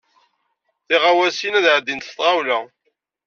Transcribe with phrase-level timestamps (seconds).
[0.87, 2.59] Tiɣawsiwin ad ɛeddint s tɣawla.